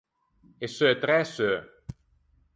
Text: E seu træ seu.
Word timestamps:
E 0.63 0.67
seu 0.75 0.93
træ 1.01 1.19
seu. 1.35 1.57